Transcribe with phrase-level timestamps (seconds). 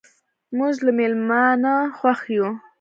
[0.57, 2.47] موږ له میلمانه خوښ یو.